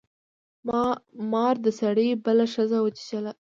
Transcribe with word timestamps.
مار 1.31 1.55
د 1.65 1.67
سړي 1.79 2.07
بله 2.25 2.45
ښځه 2.53 2.77
وچیچله. 2.81 3.29